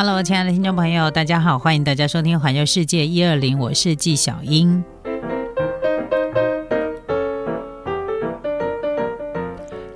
[0.00, 4.84] Hello，亲爱的听众朋友，大家好，欢迎大家收听《环游世界一二零》，我是纪晓英。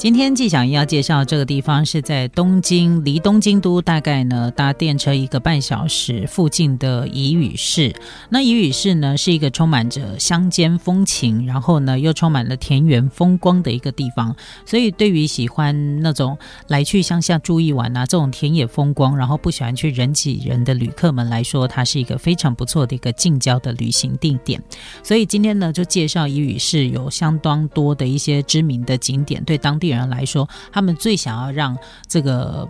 [0.03, 7.95] 今天纪晓英要介绍这个地方是在东京，离东京都大概呢搭电车一个半小时附近的宜羽市。
[8.29, 14.35] 那宜羽市呢是一个充满着乡间风情，然后呢又充满了田园风光的一个地方。
[14.67, 24.61] 所以对于喜欢那种来去乡下住一晚啊这种田野风光，然后不喜欢去人挤人的旅客们来说，它是一个非常不错的一个近郊的旅行地点。
[25.05, 29.92] 所以今天呢就介绍宜羽市有相当多的一些知名的景点，对当地。
[29.97, 32.69] 人来说，他们最想要让这个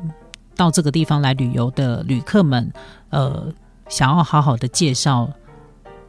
[0.57, 2.73] 到这个地方来旅游的旅客们，
[3.11, 3.53] 呃，
[3.89, 5.31] 想要好好的介绍。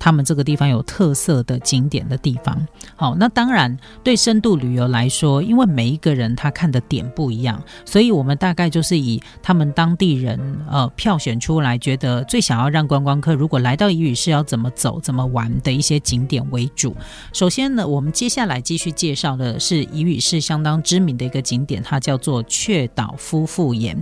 [0.03, 10.37] 他们这个地方有特色的景点的地方，好，那当然对深度旅游来说，因为每一个人他看的点不一样，所以我们大概就是以他们当地人
[10.69, 16.93] 呃票选出来，觉得最想要让观光客如果来到宜屿是要怎么走、怎么玩的一些景点为主。
[17.31, 23.97] 首先呢，我们接下来继续介绍的是宜屿市相当知名的一个景点，它叫做雀岛夫妇岩。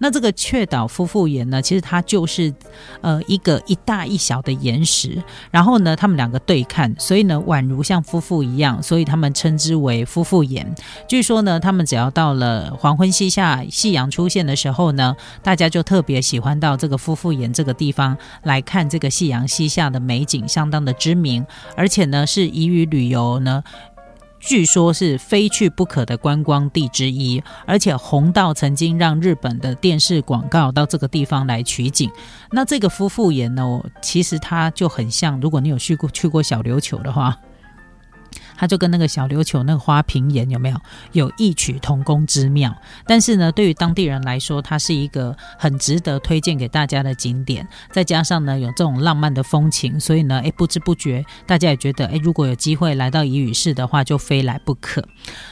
[0.00, 2.52] 那这个雀岛夫妇岩呢，其实它就是
[3.02, 5.22] 呃一个一大一小的岩石。
[5.50, 10.74] 然后呢，他们两个对看，所以呢，宛如像夫妇一样，所以他们称之为夫妇眼。
[11.08, 21.44] 据说呢，他们只要到了黄昏西下，夕阳出现的时候呢，大家就特别喜欢到这个夫妇岩这个地方来看这个夕阳西下的美景，相当的知名，
[21.76, 23.62] 而且呢，是宜于旅游呢。
[24.46, 32.10] 据说是非去不可的观光地之一，而且红到曾经让日本的电视广告到这个地方来取景。
[32.50, 37.36] 那这个夫妇岩呢，其实它就很像，如果你有去过去过小琉球的话。
[38.56, 40.80] 它就跟那个小琉球那个花瓶岩有没有
[41.12, 42.74] 有异曲同工之妙？
[43.06, 47.66] 但是呢，对于当地人来说，它是一个很值得推荐给大家的景点。
[47.92, 55.06] 再加上呢，有这种浪漫的风情，所以呢，诶，不知不觉大家也觉得，诶，如果有机会来到宜宇市的话，就非来不可。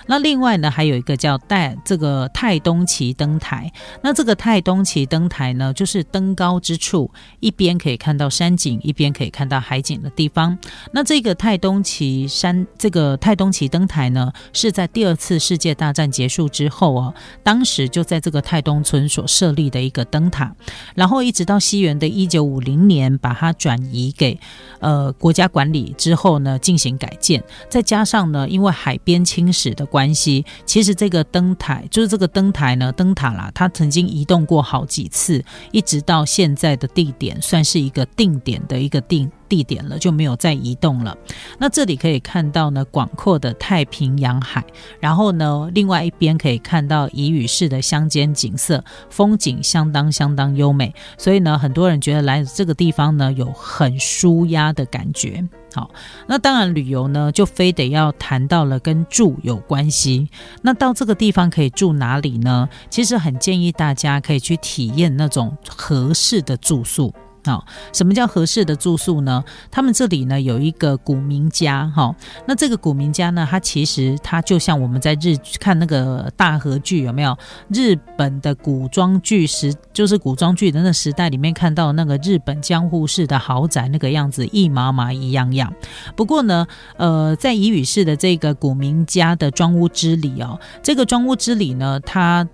[0.07, 3.71] 那另外呢，还有一个叫带这个泰东旗灯台。
[4.03, 7.11] 那这个泰东旗灯台呢，就是登高之处，
[7.41, 10.57] 一边可以看到山景，一边可以看到海景的地方。
[10.93, 20.55] 那这个泰东旗山这个泰东旗灯台呢，是在第二次世界大战结束之后哦，当时就在这个泰东村所设立的一个灯塔，
[20.95, 24.39] 然后一直到西元的一九五零年，把它转移给
[24.79, 35.43] 呃国家管理之后呢，进行改建，再加上呢，因为海边侵蚀的关系，其实这个灯台就是这个灯台呢，灯塔啦，它曾经移动过好几次，
[35.73, 39.31] 一直到现在的地点算是一个定点的一个定。
[39.53, 41.15] 地点了就没有再移动了。
[41.59, 44.65] 那这里可以看到呢广阔的太平洋海，
[44.99, 50.95] 然后呢另外一边可以看到宜屿市的乡间景色，风景相当相当优美。
[51.19, 55.47] 所以呢很多人觉得来这个地方呢有很舒压的感觉。
[55.75, 55.91] 好，
[56.27, 60.29] 那当然旅游呢就非得要谈到了跟住有关系。
[60.63, 62.67] 那到这个地方可以住哪里呢？
[62.89, 67.13] 其实很建议大家可以去体验那种合适的住宿。
[67.45, 69.43] 好，什么叫合适的住宿呢？
[69.71, 72.15] 他们这里呢有一个古民家，哈，
[72.47, 77.37] 那这个古民家呢，它其实它就像我们在日看那个大和剧有没有？
[77.69, 85.73] 日本的古装剧时，就是古装剧的那时代里面看到那个日本江户式的豪宅那个样子，一麻麻一样样。
[86.15, 86.67] 不过呢，
[86.97, 92.47] 呃，在宜宇市的这个古民家的庄屋之里哦，这个庄屋之里呢，它。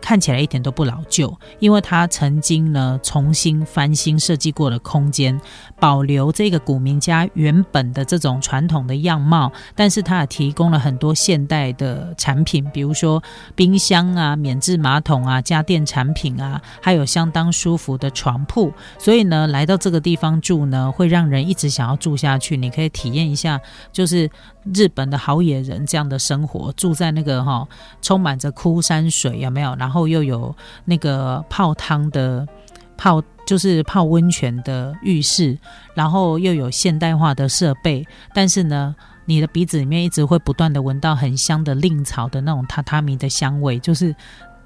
[0.00, 5.40] 看起来一点都不老旧，因为它曾经呢重新翻新设计过的空间，
[5.78, 13.22] 保留这个古民家原本的这种传统的样貌，但是它也提供了很多现代的产品，比如说
[13.54, 18.72] 冰箱啊、免治马桶啊、家电产品啊，还有相当舒服的床铺。
[18.98, 22.56] 所以呢，来到这个地方住呢，会让人一直想要住下去。
[22.56, 23.60] 你可以体验一下，
[23.92, 24.30] 就是
[24.74, 27.66] 日本的好野人这样的生活，住在那个哈
[28.00, 29.74] 充满着枯山水，有没有？
[29.76, 30.54] 然然后又有
[30.84, 32.46] 那个泡汤的
[32.94, 35.58] 泡，就是泡温泉的浴室，
[35.94, 38.94] 然后又有现代化的设备，但是呢，
[39.24, 44.14] 你的鼻子里面一直会不断的闻到很香的令草的那种榻榻米的香味，就是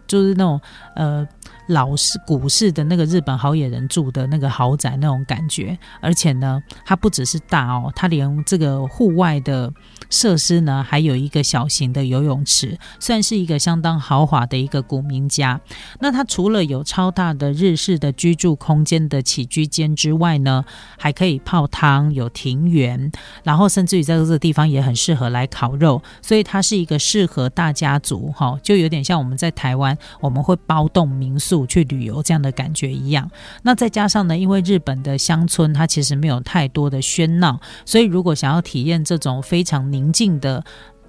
[0.09, 0.61] 就是那种
[0.97, 1.25] 呃
[1.69, 9.73] 老式古式的那个日本好野人住的那个豪宅那种感觉，而且呢，它不只是大哦，它连这个户外的。
[10.12, 15.59] 设施呢还有一个小型的游泳池，算是一个相当豪华的一个古民家。
[16.00, 20.64] 那它除了有超大的日式的居住空间的起居间之外呢，
[20.99, 23.11] 还可以泡汤，有庭园，
[23.43, 33.31] 然后甚至于在这个地方也很适合来烤肉，所以它是一个适合大家族哈，就有点像我们在台湾我们会包栋民宿去旅游这样的感觉一样。
[33.62, 40.64] 那再加上呢，因为日本的乡村它其实没有太多的喧闹，所以如果想要体验这种非常宁宁静的。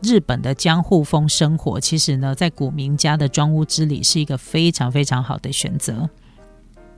[0.06, 6.10] 日本的江户风生活，其实呢，在古民家的庄屋之里是一个非常非常好的选择。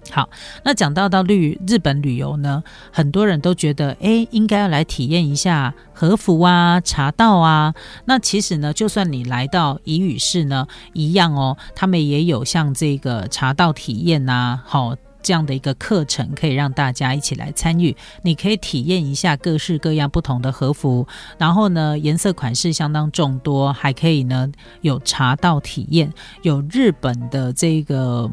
[0.09, 0.27] 好，
[0.63, 7.75] 那讲到到旅日本旅游呢，很多人都觉得，哎，应该要来体验一下和服啊、茶道啊。
[8.05, 14.95] 那其实呢，就算你来到伊予市呢，一样哦，他们也有像这个茶道体验呐，好。
[15.25, 21.07] 这样的一个课程可以让大家一起来参与，你可以体验一下各式各样不同的和服，
[21.39, 24.51] 然后呢，颜色款式相当众多，还可以呢
[24.81, 26.13] 有茶道体验，
[26.43, 28.29] 有日本的这个。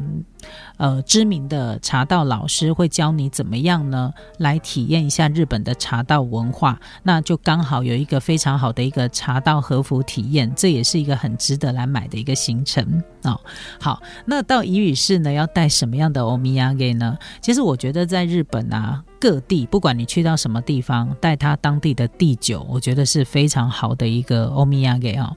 [0.77, 4.11] 呃，知名的茶道老师会教你怎么样呢？
[4.39, 13.39] 来体验一下日本的茶道文化，那就刚好有一个非常好的一个茶道和服体验，这也是一个很值得来买的一个行程哦。
[13.79, 17.17] 好，那到宜语市呢，要带什么样的欧米亚给呢？
[17.41, 25.35] 其实我觉得在日本啊，各地不管你去到什么地方，带他当地的地酒，我觉得是非常好的一个欧米亚给啊，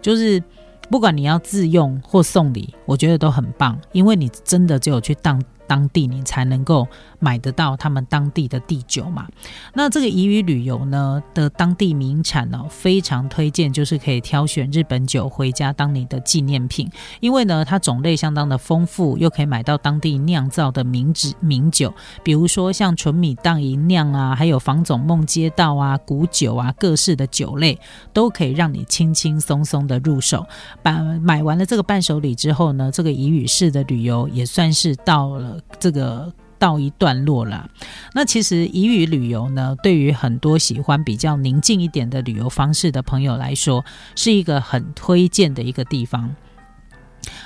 [0.00, 0.42] 就是。
[0.90, 5.42] 不管你要自用或送礼，我觉得都很棒，因为你真的只有去当。
[5.68, 6.88] 当地你才能够
[7.20, 9.28] 买得到他们当地的地酒嘛？
[9.74, 21.92] 那这个宜语旅游呢的当地名产呢，非常推荐，就是可以挑选日本酒回家当你的纪念品，因为呢它种类相当的丰富，又可以买到当地酿造的名制名酒，
[22.22, 27.78] 比如说像纯米当银酿啊，还有房总梦街道啊、古酒啊，各式的酒类
[28.14, 30.46] 都可以让你轻轻松松的入手。
[30.82, 35.57] 把买完了这个伴手礼之后呢，这个宜语市的旅游也算是到了。
[35.78, 37.68] 这个到一段落了。
[38.14, 43.84] 那其实宜语旅游呢，对于很多喜欢比较宁静一点的旅游方式的朋友来说，
[44.16, 46.34] 是一个很推荐的一个地方。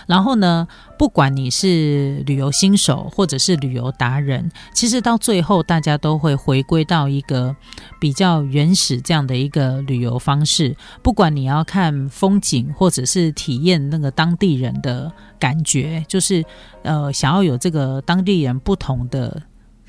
[0.06, 0.66] 然后呢，
[0.98, 7.54] 不管你是旅游新手或者是旅游达人，其实到最后大家都会回归到一个
[8.00, 10.76] 比较原始这样的一个旅游方式。
[11.02, 16.44] 不管你要看风景，或者是体验那个当地人的感觉，就是
[16.82, 19.42] 呃，想要有这个当地人不同的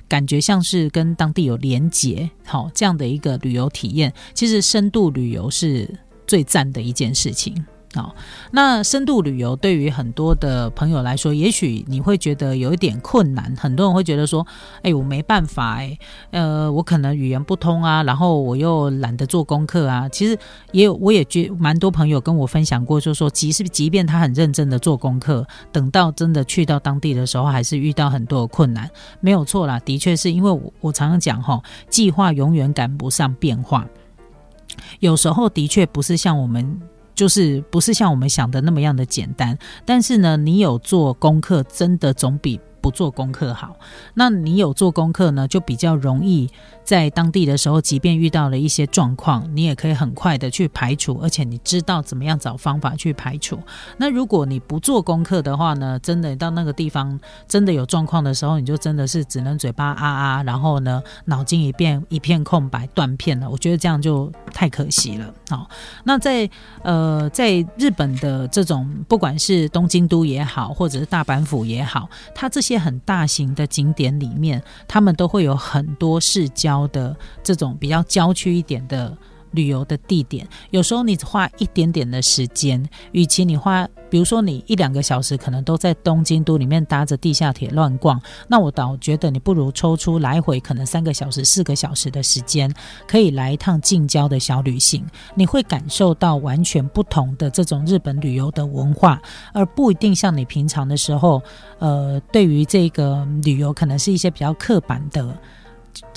[0.08, 5.90] 感觉，像是跟当地有连结，好这样的一个旅游体验，其实深度旅游是
[6.28, 7.66] 最赞的一件事情。
[7.96, 8.16] 好，
[8.50, 13.56] 那深度旅游对于很多的朋友来说，也许你会觉得有一点困难。
[13.56, 14.44] 很多人会觉得说
[14.82, 15.96] ：“哎，我没办法，哎，
[16.32, 20.36] 呃，我可能语言不通啊，然后我又懒得做功课啊。”其实
[20.72, 28.90] 也有，我也觉蛮多朋友跟我分享过，就说即使即便他很认真的做功课，等到真的去到当地的时候，还是遇到很多的困难。
[29.20, 31.62] 没有错啦，的确是因为我我常常讲哈，
[31.92, 33.88] 计划永远赶不上变化，
[35.00, 36.82] 有时候的确不是像我们。
[37.14, 42.60] 就是不是像我们想的那么样的简单，但是呢，你有做功课，真的总比。
[42.82, 43.78] 不做功课好，
[44.14, 46.50] 那你有做功课呢，就比较容易
[46.84, 53.58] 在当地的时候，即便遇到了一些状况，你也可以很快的去排除，而且你知道怎么样找方法去排除。
[53.98, 63.50] 那如果你不做功课的话呢，真的到那个地方真的有状况的时候，你就真的是只能嘴巴啊啊，然后呢脑筋一片一片空白断片了。
[63.50, 65.34] 我觉得这样就太可惜了。
[65.50, 65.70] 好，
[66.04, 66.50] 那在
[66.84, 72.74] 呃在日本的这种不管是东京都也好，或者是大阪府也好，它这些。
[72.84, 79.16] 很大型的景点里面，他们都会有很多市郊的这种比较郊区一点的。
[79.54, 92.74] 旅游的地点，有时候你花一点点的时间，与其你花，比如说你一两个小时，可能都在东京都里面搭着地下铁乱逛，那我倒觉得你不如抽出来回可能三个小时、四个小时的时间，
[93.08, 99.22] 可以来一趟近郊的小旅行，你会感受到完全不同的这种日本旅游的文化，
[99.54, 101.40] 而不一定像你平常的时候，
[101.78, 105.38] 呃，对于这个旅游可能是一些比较刻板的。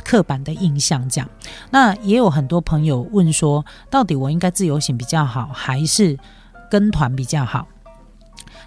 [0.04, 1.28] 刻板的印象，这样，
[1.71, 6.18] 那也有很多朋友问说，到底我应该自由行比较好，还是
[6.71, 7.66] 跟团比较好？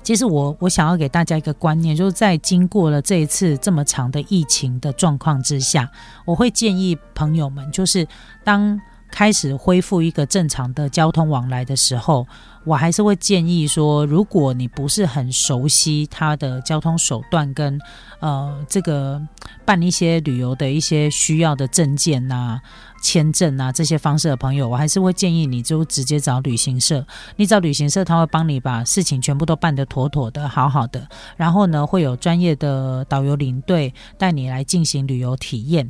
[0.01, 5.89] 其实我我想要给大家一个观念，就是在经过了这一次这么长的疫情的状况之下，
[6.25, 8.07] 我会建议朋友们，就是
[8.43, 8.79] 当
[9.11, 12.25] 开始恢复一个正常的交通往来的时候，
[12.65, 17.79] 我还是会建议说，如果你不是很熟悉它的交通手段跟
[18.19, 19.21] 呃这个
[19.65, 22.59] 办一些旅游的一些需要的证件呐。
[23.01, 27.07] 签证啊，这些方式的朋友，我还是会建议你就直接找旅行社。
[27.37, 31.07] 你找旅行社，他会帮你把事情全部都办得妥妥的、好好的。
[31.37, 35.89] 然后呢，会有专业的导游领队带你来进行旅游体验。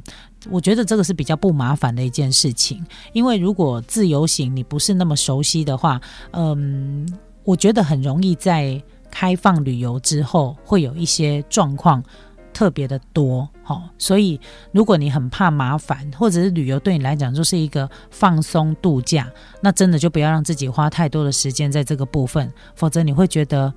[0.52, 2.86] 我觉得这个是比较不麻烦的一件事情。
[3.12, 6.00] 因为如果自由行你不是那么熟悉的话，
[6.32, 7.08] 嗯，嗯
[7.44, 12.04] 我觉得很容易在开放旅游之后会有一些状况。
[12.52, 14.38] 特别的多，好，所以
[14.74, 23.72] 如果你很怕麻烦，或者是旅游对你来讲就是一个放松度假，那真的就不要让自己花太多的时间在这个部分，否则你会觉得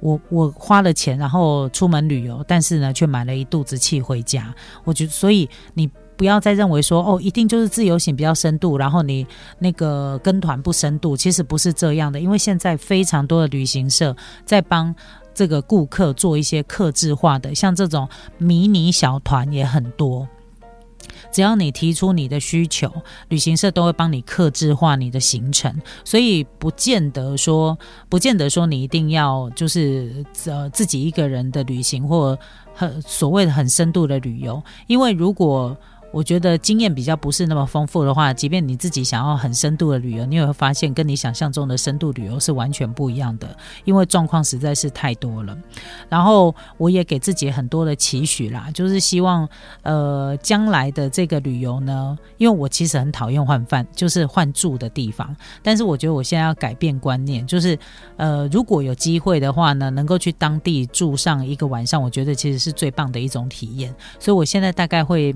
[0.00, 4.52] 我我花了钱，然后出门旅游，但是呢却买了一肚子气回家。
[4.84, 9.26] 我觉，所以你不要再认为说哦，一定就是自由行比较深度，然后你
[9.58, 14.94] 那个跟团不深度，其实不是这样的，因为现在非常多的旅行社在帮。
[15.34, 18.08] 这个顾客做一些克制化的，像这种
[18.38, 20.26] 迷你小团也很多。
[21.30, 22.90] 只要你提出你的需求，
[23.28, 25.72] 旅行社都会帮你克制化你的行程，
[26.04, 32.36] 所以不见得说，不见得说你一定要就是呃自己一个人的旅行或
[32.74, 35.76] 很所谓的很深度的旅游，因为如果。
[36.10, 45.56] 我觉得经验比较不是那么丰富的话，即便你自己想要很深度的旅游，你也会发现跟你想象中的深度旅游是完全不一样的，因为状况实在是太多了。
[46.08, 49.48] 然后我也给自己很多的期许啦，就是希望
[49.82, 55.36] 呃将来的这个旅游呢，因为我其实很讨厌换饭，就是换住的地方。
[55.62, 57.78] 但是我觉得我现在要改变观念，就是
[58.16, 63.94] 呃如果有机会的话呢，能够去当地住上一个晚上，我觉得其实是最棒的一种体验。
[64.18, 65.34] 所以我现在大概会。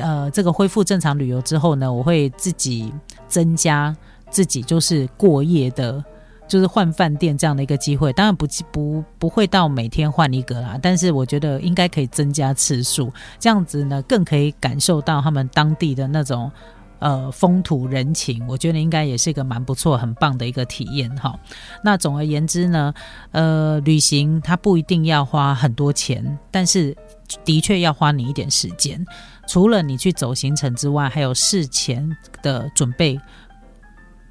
[0.00, 2.92] 呃，这个恢复正常旅游之后呢，我会自己
[3.28, 3.94] 增加
[4.30, 6.02] 自己就是过夜的，
[6.48, 8.12] 就是换饭店这样的一个机会。
[8.12, 16.50] 当然不不不会到每天换一个啦，但是我觉得应该可以增加次数，这样子呢更可以感受到他们当地的那种
[16.98, 18.44] 呃风土人情。
[18.46, 21.38] 我觉得应该也是一个蛮不错、很棒的一个体验哈。
[21.82, 22.94] 那总而言之呢，
[23.32, 26.96] 呃，旅行它不一定要花很多钱，但是
[27.44, 29.04] 的确要花你一点时间。
[29.48, 32.08] 除了你去走行程之外，还有事前
[32.42, 33.20] 的准备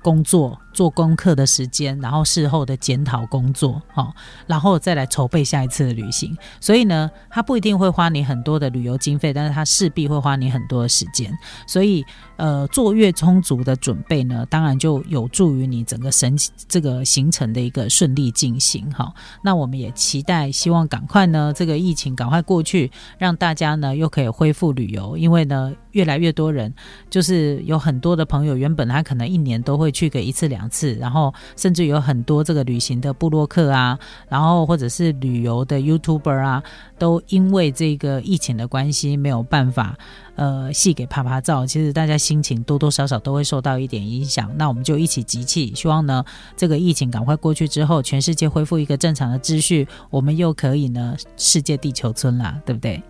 [0.01, 0.57] 工作。
[0.73, 4.13] 做功课的时间，然后事后的检讨工作，哈，
[4.47, 6.35] 然后再来筹备下一次的旅行。
[6.59, 11.31] 所以呢，它不一定会花你很多的旅游经费，但是它势必会花你很多的时间。
[11.67, 12.05] 所以，
[12.37, 16.35] 呃，做越充足的准备呢，当然就有助于你整个神
[16.67, 19.13] 这个行程的一个顺利进行，哈。
[19.43, 25.17] 那我们也期待，希望赶快呢，这个疫情赶快过去，让大家呢又可以恢复旅游。
[25.17, 26.73] 因为呢，越来越多人，
[27.09, 30.60] 就是有很多的朋友，原本他可能一年都会去个一次两。
[30.61, 33.97] 两次，然后甚至有很多这个旅行的布洛克啊，
[34.29, 36.61] 然后或者是旅游的 YouTuber 啊，
[36.99, 39.97] 都因为这个疫情的关系没有办法
[40.35, 41.65] 呃戏给拍拍照。
[41.65, 44.51] 其实大家心情多多少少都会受到一点影响。
[44.55, 46.23] 那我们就一起集气，希望呢
[46.55, 53.01] 这个疫情赶快过去之后，全世界恢复一个正常的秩序，我们又可以呢世界地球村啦，对不对？